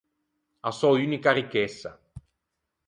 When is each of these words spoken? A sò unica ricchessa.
A 0.61 0.71
sò 0.71 0.95
unica 0.95 1.31
ricchessa. 1.31 2.01